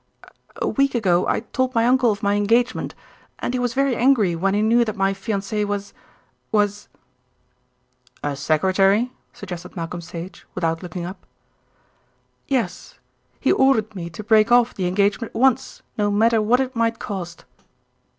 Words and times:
"A 0.55 0.67
week 0.67 0.95
ago 0.95 1.27
I 1.27 1.41
told 1.41 1.75
my 1.75 1.85
uncle 1.87 2.09
of 2.11 2.23
my 2.23 2.33
engagement, 2.33 2.95
and 3.37 3.53
he 3.53 3.59
was 3.59 3.75
very 3.75 3.95
angry 3.95 4.35
when 4.35 4.55
he 4.55 4.63
knew 4.63 4.83
that 4.83 4.95
my 4.95 5.13
fiancée 5.13 5.63
was 5.63 5.93
was 6.51 6.89
"A 8.23 8.35
secretary," 8.35 9.11
suggested 9.31 9.75
Malcolm 9.75 10.01
Sage, 10.01 10.47
without 10.55 10.81
looking 10.81 11.05
up. 11.05 11.23
"Yes. 12.47 12.95
He 13.39 13.51
ordered 13.51 13.95
me 13.95 14.09
to 14.09 14.23
break 14.23 14.51
off 14.51 14.73
the 14.73 14.87
engagement 14.87 15.35
at 15.35 15.39
once, 15.39 15.83
no 15.99 16.09
matter 16.09 16.41
what 16.41 16.59
it 16.59 16.75
might 16.75 16.97
cost." 16.97 17.45